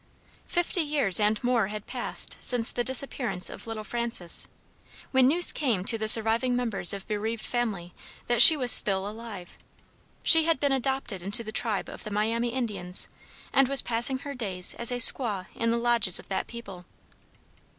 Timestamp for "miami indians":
12.09-13.09